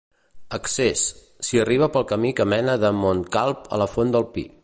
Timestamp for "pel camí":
1.97-2.33